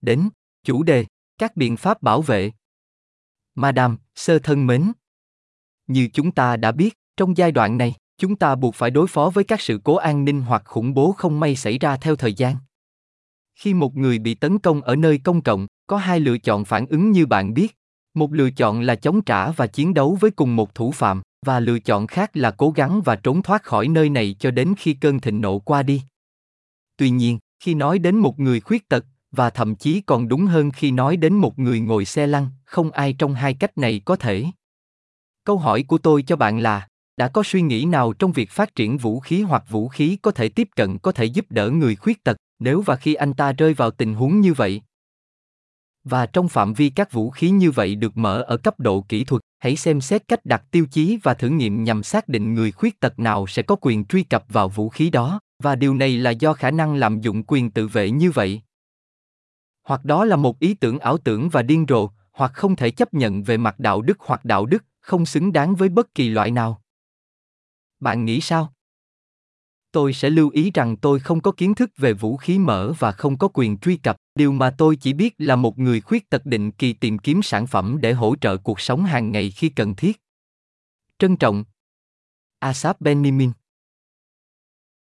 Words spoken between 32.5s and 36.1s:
không ai trong hai cách này có thể. Câu hỏi của